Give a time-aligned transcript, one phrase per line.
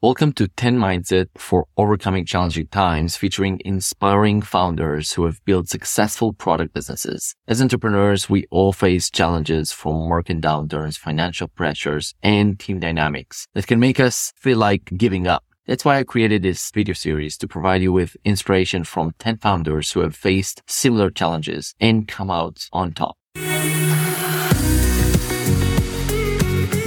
[0.00, 6.32] Welcome to 10 Mindset for Overcoming Challenging Times featuring inspiring founders who have built successful
[6.32, 7.34] product businesses.
[7.48, 13.66] As entrepreneurs, we all face challenges from market downturns, financial pressures, and team dynamics that
[13.66, 15.42] can make us feel like giving up.
[15.66, 19.90] That's why I created this video series to provide you with inspiration from 10 founders
[19.90, 23.16] who have faced similar challenges and come out on top.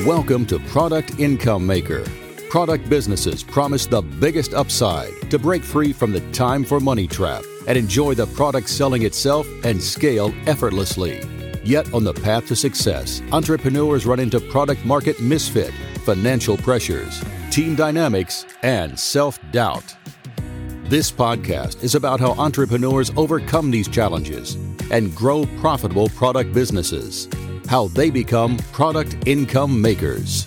[0.05, 2.05] Welcome to Product Income Maker
[2.51, 7.45] product businesses promise the biggest upside to break free from the time for money trap
[7.65, 11.21] and enjoy the product selling itself and scale effortlessly.
[11.63, 15.71] Yet, on the path to success, entrepreneurs run into product market misfit,
[16.03, 19.95] financial pressures, team dynamics, and self doubt.
[20.89, 24.55] This podcast is about how entrepreneurs overcome these challenges
[24.91, 27.29] and grow profitable product businesses,
[27.69, 30.45] how they become product income makers.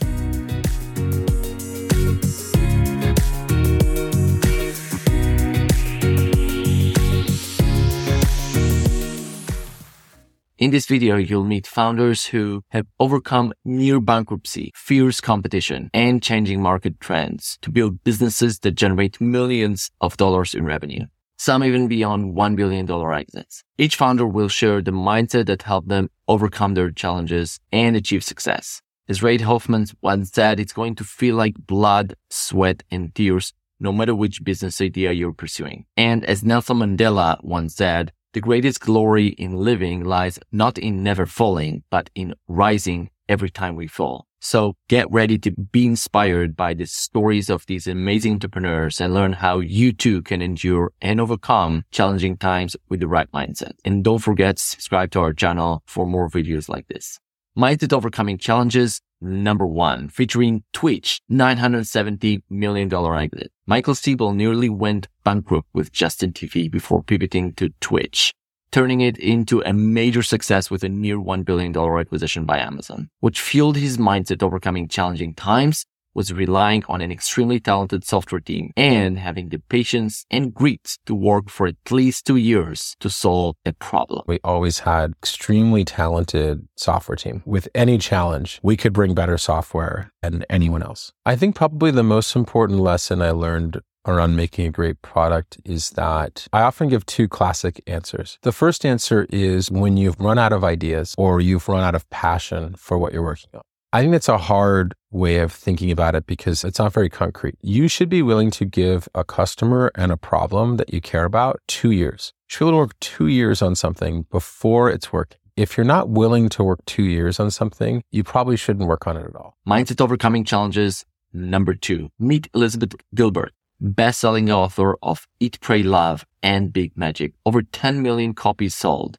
[10.64, 16.62] In this video, you'll meet founders who have overcome near bankruptcy, fierce competition, and changing
[16.62, 21.04] market trends to build businesses that generate millions of dollars in revenue.
[21.36, 23.62] Some even beyond $1 billion exits.
[23.76, 28.80] Each founder will share the mindset that helped them overcome their challenges and achieve success.
[29.06, 33.92] As Reid Hoffman once said, it's going to feel like blood, sweat, and tears no
[33.92, 35.84] matter which business idea you're pursuing.
[35.94, 41.24] And as Nelson Mandela once said, the greatest glory in living lies not in never
[41.24, 44.26] falling, but in rising every time we fall.
[44.40, 49.34] So get ready to be inspired by the stories of these amazing entrepreneurs and learn
[49.34, 53.72] how you too can endure and overcome challenging times with the right mindset.
[53.84, 57.20] And don't forget to subscribe to our channel for more videos like this.
[57.56, 63.52] Mindset overcoming challenges number one, featuring Twitch, $970 million exit.
[63.66, 68.32] Michael Siebel nearly went bankrupt with Justin TV before pivoting to Twitch,
[68.70, 73.40] turning it into a major success with a near $1 billion acquisition by Amazon, which
[73.40, 79.18] fueled his mindset overcoming challenging times was relying on an extremely talented software team and
[79.18, 83.72] having the patience and grit to work for at least two years to solve a
[83.72, 84.22] problem.
[84.26, 87.42] We always had extremely talented software team.
[87.44, 91.12] With any challenge, we could bring better software than anyone else.
[91.26, 95.90] I think probably the most important lesson I learned around making a great product is
[95.90, 98.38] that I often give two classic answers.
[98.42, 102.08] The first answer is when you've run out of ideas or you've run out of
[102.10, 103.62] passion for what you're working on.
[103.94, 107.54] I think that's a hard way of thinking about it because it's not very concrete.
[107.62, 111.60] You should be willing to give a customer and a problem that you care about
[111.68, 112.32] two years.
[112.34, 115.38] You should be able to work two years on something before it's working.
[115.56, 119.16] If you're not willing to work two years on something, you probably shouldn't work on
[119.16, 119.56] it at all.
[119.64, 121.04] Mindset overcoming challenges.
[121.32, 127.34] Number two, meet Elizabeth Gilbert, best-selling author of Eat, Pray, Love and Big Magic.
[127.46, 129.18] Over 10 million copies sold.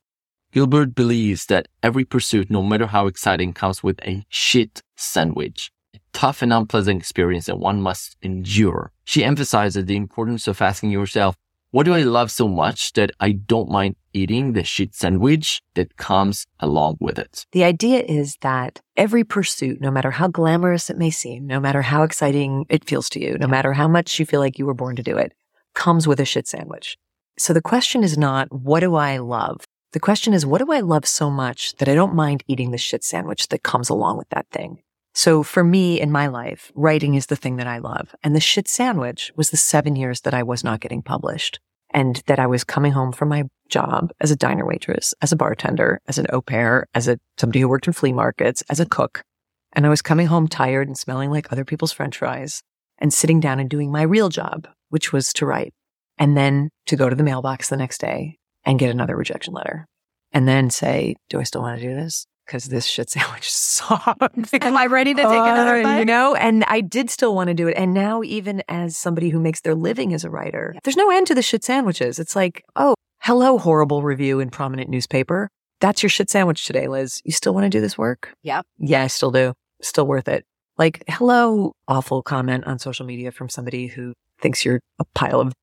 [0.55, 5.69] Gilbert believes that every pursuit, no matter how exciting, comes with a shit sandwich.
[5.93, 8.93] A tough and unpleasant experience that one must endure.
[9.03, 11.35] She emphasizes the importance of asking yourself,
[11.71, 15.97] what do I love so much that I don't mind eating the shit sandwich that
[15.97, 17.45] comes along with it?
[17.51, 21.81] The idea is that every pursuit, no matter how glamorous it may seem, no matter
[21.81, 24.73] how exciting it feels to you, no matter how much you feel like you were
[24.73, 25.33] born to do it,
[25.73, 26.97] comes with a shit sandwich.
[27.37, 29.65] So the question is not, what do I love?
[29.95, 32.77] The question is, what do I love so much that I don't mind eating the
[32.77, 34.79] shit sandwich that comes along with that thing?
[35.13, 38.13] So for me in my life, writing is the thing that I love.
[38.21, 41.61] And the shit sandwich was the seven years that I was not getting published
[41.91, 45.37] and that I was coming home from my job as a diner waitress, as a
[45.37, 48.85] bartender, as an au pair, as a somebody who worked in flea markets, as a
[48.85, 49.23] cook.
[49.71, 52.63] And I was coming home tired and smelling like other people's french fries
[52.97, 55.73] and sitting down and doing my real job, which was to write
[56.17, 59.87] and then to go to the mailbox the next day and get another rejection letter
[60.31, 62.27] and then say, do I still want to do this?
[62.45, 64.53] Because this shit sandwich sucks.
[64.53, 65.99] Am I ready to take another oh, bite?
[65.99, 67.75] You know, and I did still want to do it.
[67.77, 71.27] And now, even as somebody who makes their living as a writer, there's no end
[71.27, 72.19] to the shit sandwiches.
[72.19, 75.49] It's like, oh, hello, horrible review in prominent newspaper.
[75.79, 77.21] That's your shit sandwich today, Liz.
[77.25, 78.33] You still want to do this work?
[78.43, 78.65] Yep.
[78.77, 79.53] Yeah, I still do.
[79.81, 80.45] Still worth it.
[80.77, 85.53] Like, hello, awful comment on social media from somebody who thinks you're a pile of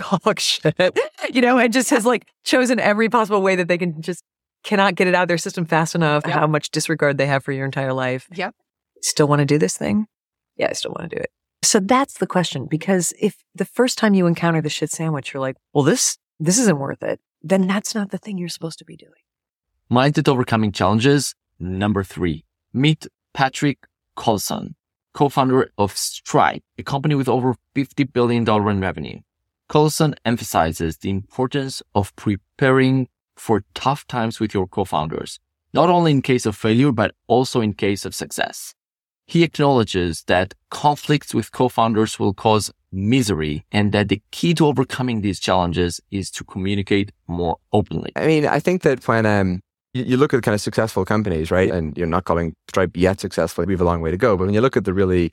[0.00, 0.74] dog shit,
[1.32, 4.22] you know, and just has like chosen every possible way that they can just
[4.64, 6.34] cannot get it out of their system fast enough, Yep.
[6.34, 8.28] how much disregard they have for your entire life.
[8.34, 8.54] Yep.
[9.02, 10.06] Still want to do this thing?
[10.56, 11.30] Yeah, I still want to do it.
[11.62, 12.66] So that's the question.
[12.66, 16.58] Because if the first time you encounter the shit sandwich, you're like, well, this, this
[16.58, 19.12] isn't worth it, then that's not the thing you're supposed to be doing.
[19.90, 21.34] Mindset overcoming challenges.
[21.58, 23.78] Number three, meet Patrick
[24.16, 24.74] Collison,
[25.14, 29.20] co-founder of Stripe, a company with over $50 billion in revenue.
[29.70, 33.06] Collison emphasizes the importance of preparing
[33.36, 35.38] for tough times with your co-founders,
[35.72, 38.74] not only in case of failure, but also in case of success.
[39.28, 45.20] He acknowledges that conflicts with co-founders will cause misery and that the key to overcoming
[45.20, 48.10] these challenges is to communicate more openly.
[48.16, 49.60] I mean, I think that when um,
[49.94, 51.70] you, you look at kind of successful companies, right?
[51.70, 53.64] And you're not calling Stripe yet successful.
[53.64, 54.36] We have a long way to go.
[54.36, 55.30] But when you look at the really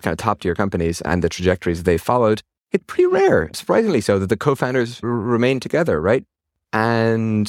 [0.00, 2.40] kind of top tier companies and the trajectories they followed,
[2.74, 6.24] it's pretty rare, surprisingly so, that the co-founders r- remain together, right?
[6.72, 7.46] And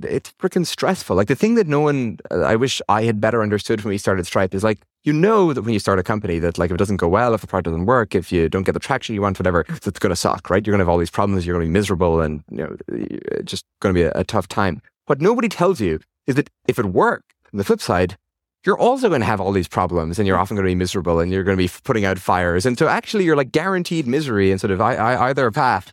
[0.00, 1.16] it's freaking stressful.
[1.16, 3.98] Like the thing that no one, uh, I wish I had better understood when we
[3.98, 6.76] started Stripe is like, you know that when you start a company that like if
[6.76, 9.16] it doesn't go well, if the product doesn't work, if you don't get the traction
[9.16, 10.64] you want, whatever, it's going to suck, right?
[10.64, 11.44] You're going to have all these problems.
[11.44, 14.22] You're going to be miserable and, you know, it's just going to be a, a
[14.24, 14.80] tough time.
[15.06, 15.98] What nobody tells you
[16.28, 18.16] is that if it worked, on the flip side,
[18.64, 20.40] you're also going to have all these problems and you're mm.
[20.40, 22.66] often going to be miserable and you're going to be putting out fires.
[22.66, 25.92] And so actually you're like guaranteed misery and sort of either path.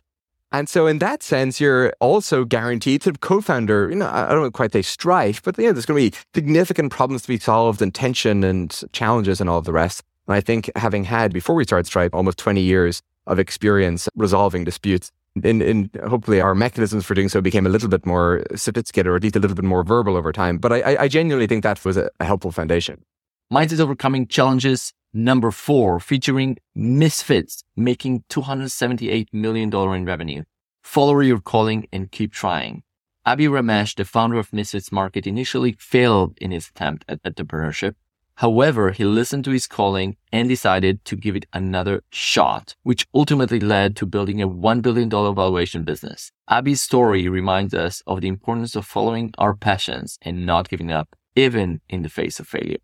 [0.52, 4.72] And so in that sense, you're also guaranteed to co-founder, you know, I don't quite
[4.72, 8.44] say strife, but yeah, there's going to be significant problems to be solved and tension
[8.44, 10.02] and challenges and all of the rest.
[10.26, 14.64] And I think having had, before we started Stripe, almost 20 years of experience resolving
[14.64, 15.10] disputes,
[15.44, 19.16] in, in hopefully our mechanisms for doing so became a little bit more sophisticated or
[19.16, 20.58] at least a little bit more verbal over time.
[20.58, 23.04] But I, I genuinely think that was a, a helpful foundation.
[23.52, 30.42] Mindset overcoming challenges number four, featuring Misfits making $278 million in revenue.
[30.82, 32.82] Follow your calling and keep trying.
[33.26, 37.94] Abhi Ramesh, the founder of Misfits Market, initially failed in his attempt at entrepreneurship
[38.36, 43.60] However, he listened to his calling and decided to give it another shot, which ultimately
[43.60, 46.32] led to building a $1 billion valuation business.
[46.50, 51.16] Abhi's story reminds us of the importance of following our passions and not giving up,
[51.34, 52.76] even in the face of failure.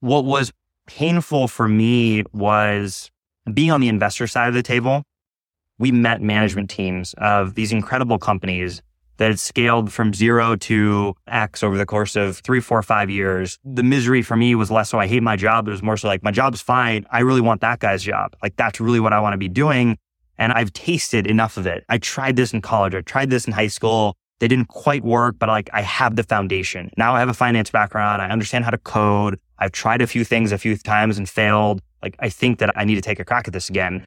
[0.00, 0.52] What was
[0.86, 3.10] painful for me was
[3.54, 5.02] being on the investor side of the table.
[5.78, 8.82] We met management teams of these incredible companies
[9.20, 13.58] that had scaled from zero to X over the course of three, four, five years.
[13.66, 15.68] The misery for me was less so I hate my job.
[15.68, 17.04] It was more so like my job's fine.
[17.10, 18.34] I really want that guy's job.
[18.42, 19.98] Like that's really what I want to be doing.
[20.38, 21.84] And I've tasted enough of it.
[21.90, 22.94] I tried this in college.
[22.94, 24.16] I tried this in high school.
[24.38, 26.90] They didn't quite work, but like I have the foundation.
[26.96, 28.22] Now I have a finance background.
[28.22, 29.38] I understand how to code.
[29.58, 31.82] I've tried a few things a few times and failed.
[32.02, 34.02] Like I think that I need to take a crack at this again.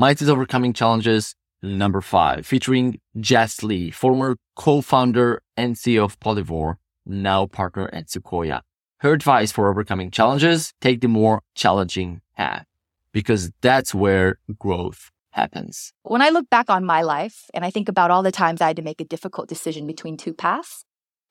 [0.00, 6.76] Mindset overcoming challenges number five, featuring Jess Lee, former co-founder and CEO of Polyvore,
[7.06, 8.62] now partner at Sequoia.
[8.98, 12.66] Her advice for overcoming challenges, take the more challenging path
[13.12, 15.92] because that's where growth happens.
[16.02, 18.68] When I look back on my life and I think about all the times I
[18.68, 20.84] had to make a difficult decision between two paths,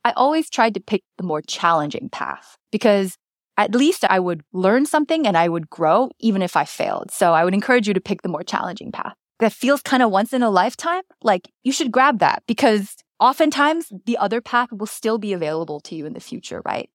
[0.03, 3.15] I always tried to pick the more challenging path because
[3.57, 7.11] at least I would learn something and I would grow even if I failed.
[7.11, 10.11] So I would encourage you to pick the more challenging path that feels kind of
[10.11, 14.87] once in a lifetime, like you should grab that because oftentimes the other path will
[14.87, 16.89] still be available to you in the future, right?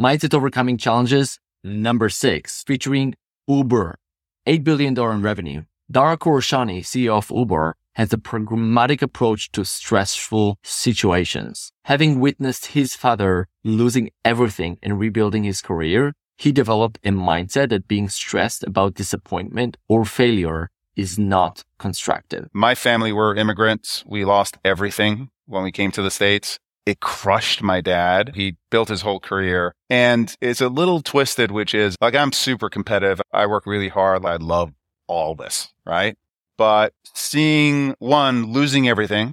[0.00, 3.14] Mindset Overcoming Challenges number six, featuring
[3.48, 3.98] Uber,
[4.46, 5.62] $8 billion in revenue.
[5.90, 11.72] Dara Khosrowshahi, CEO of Uber, has a pragmatic approach to stressful situations.
[11.84, 17.88] Having witnessed his father losing everything and rebuilding his career, he developed a mindset that
[17.88, 22.48] being stressed about disappointment or failure is not constructive.
[22.52, 24.04] My family were immigrants.
[24.06, 26.58] We lost everything when we came to the States.
[26.86, 28.32] It crushed my dad.
[28.34, 32.68] He built his whole career and it's a little twisted, which is like, I'm super
[32.68, 33.22] competitive.
[33.32, 34.24] I work really hard.
[34.24, 34.72] I love
[35.06, 36.16] all this, right?
[36.56, 39.32] But seeing one losing everything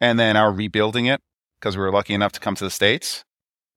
[0.00, 1.20] and then our rebuilding it
[1.60, 3.24] because we were lucky enough to come to the States,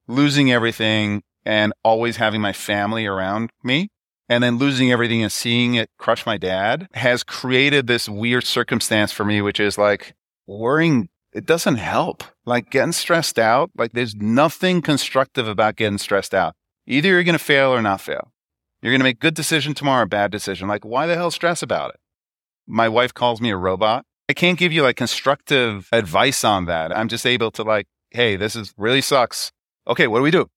[0.07, 3.89] losing everything and always having my family around me
[4.29, 9.12] and then losing everything and seeing it crush my dad has created this weird circumstance
[9.12, 10.13] for me, which is like
[10.48, 11.09] worrying.
[11.33, 12.24] It doesn't help.
[12.45, 13.71] Like getting stressed out.
[13.75, 16.53] Like there's nothing constructive about getting stressed out.
[16.86, 18.31] Either you're going to fail or not fail.
[18.81, 20.67] You're going to make good decision tomorrow, bad decision.
[20.67, 22.00] Like why the hell stress about it?
[22.67, 24.05] My wife calls me a robot.
[24.29, 26.95] I can't give you like constructive advice on that.
[26.95, 29.51] I'm just able to like, Hey, this is really sucks.
[29.88, 30.07] Okay.
[30.07, 30.50] What do we do?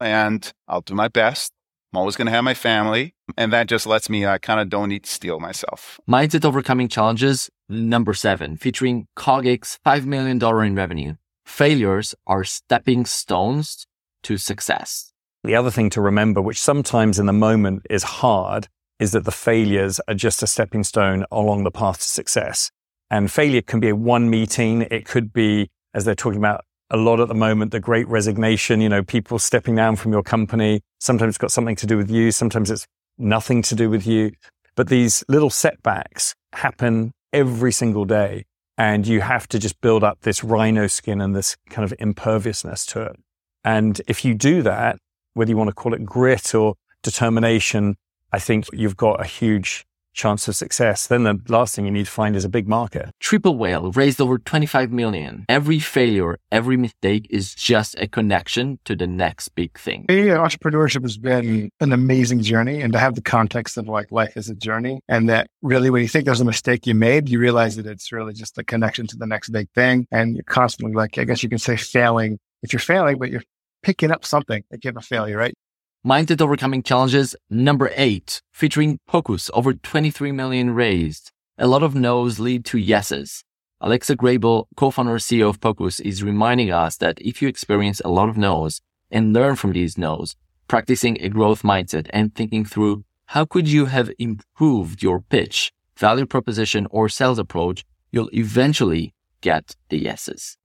[0.00, 1.52] And I'll do my best
[1.92, 3.14] I'm always going to have my family.
[3.36, 6.00] And that just lets me, uh, I kind of don't need to steel myself.
[6.08, 11.14] Mindset Overcoming Challenges, number seven, featuring Cogix $5 million in revenue.
[11.44, 13.86] Failures are stepping stones
[14.22, 15.12] to success.
[15.42, 18.68] The other thing to remember, which sometimes in the moment is hard,
[19.00, 22.70] is that the failures are just a stepping stone along the path to success.
[23.10, 24.82] And failure can be a one meeting.
[24.82, 28.80] It could be, as they're talking about a lot at the moment, the great resignation,
[28.80, 30.80] you know, people stepping down from your company.
[30.98, 32.32] Sometimes it's got something to do with you.
[32.32, 34.32] Sometimes it's nothing to do with you.
[34.74, 38.44] But these little setbacks happen every single day.
[38.76, 42.86] And you have to just build up this rhino skin and this kind of imperviousness
[42.86, 43.16] to it.
[43.62, 44.98] And if you do that,
[45.34, 47.96] whether you want to call it grit or determination,
[48.32, 51.06] I think you've got a huge chance of success.
[51.06, 53.10] Then the last thing you need to find is a big market.
[53.20, 55.44] Triple Whale raised over 25 million.
[55.48, 60.06] Every failure, every mistake is just a connection to the next big thing.
[60.08, 64.36] Yeah, entrepreneurship has been an amazing journey and to have the context of like life
[64.36, 67.38] is a journey and that really when you think there's a mistake you made, you
[67.38, 70.06] realize that it's really just a connection to the next big thing.
[70.10, 73.42] And you're constantly like, I guess you can say failing if you're failing, but you're
[73.82, 75.54] picking up something that gave a failure, right?
[76.02, 81.30] Mindset Overcoming Challenges number eight, featuring Pocus, over 23 million raised.
[81.58, 83.44] A lot of no's lead to yeses.
[83.82, 88.08] Alexa Grabell, co-founder and CEO of Pocus, is reminding us that if you experience a
[88.08, 88.80] lot of no's
[89.10, 90.36] and learn from these no's,
[90.68, 96.24] practicing a growth mindset and thinking through how could you have improved your pitch, value
[96.24, 100.56] proposition, or sales approach, you'll eventually get the yeses.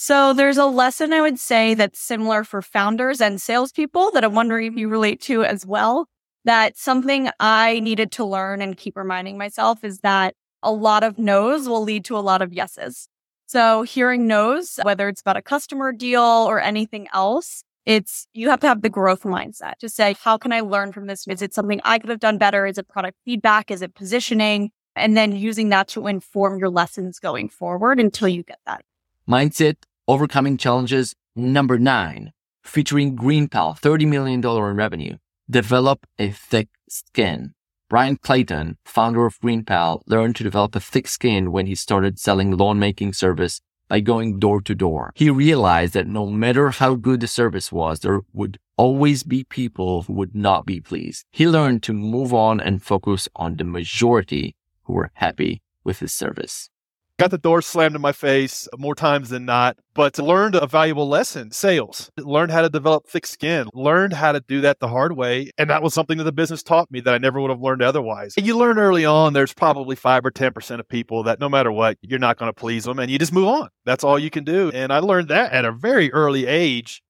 [0.00, 4.32] So there's a lesson I would say that's similar for founders and salespeople that I'm
[4.32, 6.06] wondering if you relate to as well.
[6.44, 11.18] That something I needed to learn and keep reminding myself is that a lot of
[11.18, 13.08] no's will lead to a lot of yeses.
[13.46, 18.60] So hearing no's, whether it's about a customer deal or anything else, it's you have
[18.60, 21.26] to have the growth mindset to say, how can I learn from this?
[21.26, 22.66] Is it something I could have done better?
[22.66, 23.68] Is it product feedback?
[23.72, 24.70] Is it positioning?
[24.94, 28.84] And then using that to inform your lessons going forward until you get that.
[29.28, 29.74] Mindset
[30.08, 32.32] Overcoming Challenges number nine,
[32.64, 35.18] featuring GreenPal, $30 million in revenue.
[35.50, 37.52] Develop a thick skin.
[37.90, 42.56] Bryan Clayton, founder of GreenPal, learned to develop a thick skin when he started selling
[42.56, 45.12] lawn making service by going door to door.
[45.14, 50.04] He realized that no matter how good the service was, there would always be people
[50.04, 51.26] who would not be pleased.
[51.32, 56.14] He learned to move on and focus on the majority who were happy with his
[56.14, 56.70] service.
[57.18, 61.08] Got the door slammed in my face more times than not, but learned a valuable
[61.08, 62.12] lesson sales.
[62.16, 65.50] Learned how to develop thick skin, learned how to do that the hard way.
[65.58, 67.82] And that was something that the business taught me that I never would have learned
[67.82, 68.34] otherwise.
[68.36, 71.72] And you learn early on, there's probably five or 10% of people that no matter
[71.72, 73.68] what, you're not going to please them and you just move on.
[73.84, 74.70] That's all you can do.
[74.72, 77.02] And I learned that at a very early age.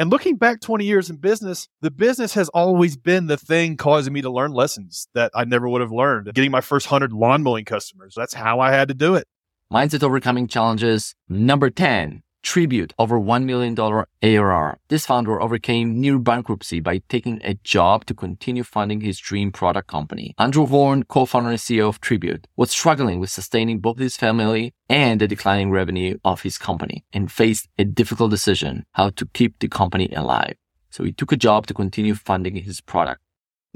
[0.00, 4.12] And looking back 20 years in business, the business has always been the thing causing
[4.12, 6.34] me to learn lessons that I never would have learned.
[6.34, 9.28] Getting my first 100 lawn mowing customers, that's how I had to do it.
[9.74, 12.22] Mindset Overcoming Challenges number 10.
[12.44, 13.74] Tribute over $1 million
[14.22, 14.78] ARR.
[14.86, 19.88] This founder overcame near bankruptcy by taking a job to continue funding his dream product
[19.88, 20.32] company.
[20.38, 25.20] Andrew Horn, co-founder and CEO of Tribute, was struggling with sustaining both his family and
[25.20, 29.66] the declining revenue of his company and faced a difficult decision how to keep the
[29.66, 30.54] company alive.
[30.90, 33.22] So he took a job to continue funding his product.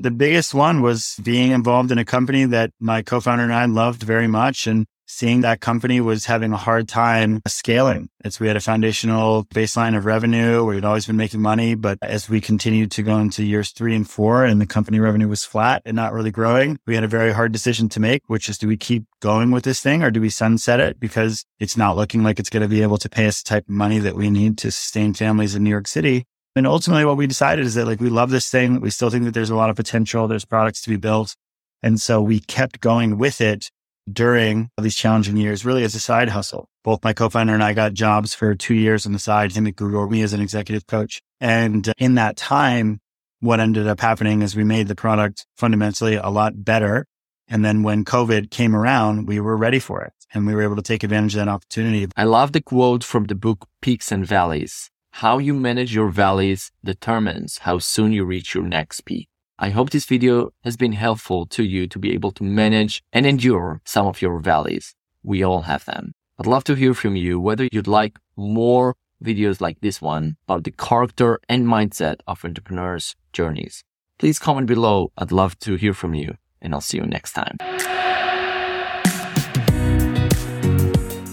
[0.01, 4.05] The biggest one was being involved in a company that my co-founder and I loved
[4.05, 8.11] very much and seeing that company was having a hard time scaling.
[8.25, 10.63] It's we had a foundational baseline of revenue.
[10.65, 14.09] We'd always been making money, but as we continued to go into years three and
[14.09, 17.33] four and the company revenue was flat and not really growing, we had a very
[17.33, 20.21] hard decision to make, which is do we keep going with this thing or do
[20.21, 23.27] we sunset it because it's not looking like it's going to be able to pay
[23.27, 26.27] us the type of money that we need to sustain families in New York City?
[26.55, 28.81] And ultimately what we decided is that like we love this thing.
[28.81, 30.29] We still think that there's a lot of potential.
[30.29, 31.35] There's products to be built.
[31.83, 33.71] And so we kept going with it
[34.13, 36.69] during these challenging years, really as a side hustle.
[36.85, 39.77] Both my co-founder and I got jobs for two years on the side, him at
[39.77, 41.21] Google, me as an executive coach.
[41.41, 43.01] And in that time,
[43.41, 47.07] what ended up happening is we made the product fundamentally a lot better.
[47.47, 50.77] And then when COVID came around, we were ready for it and we were able
[50.77, 52.07] to take advantage of that opportunity.
[52.17, 54.91] I love the quote from the book Peaks and Valleys.
[55.13, 59.29] How you manage your valleys determines how soon you reach your next peak.
[59.61, 63.27] I hope this video has been helpful to you to be able to manage and
[63.27, 64.95] endure some of your valleys.
[65.25, 66.13] We all have them.
[66.39, 70.63] I'd love to hear from you whether you'd like more videos like this one about
[70.63, 73.83] the character and mindset of entrepreneurs' journeys.
[74.21, 75.11] Please comment below.
[75.19, 77.57] I'd love to hear from you, and I'll see you next time.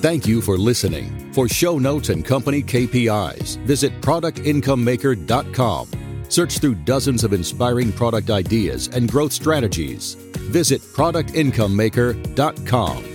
[0.02, 1.32] Thank you for listening.
[1.32, 8.88] For show notes and company KPIs, visit productincomemaker.com Search through dozens of inspiring product ideas
[8.88, 10.14] and growth strategies.
[10.52, 13.15] Visit productincomemaker.com.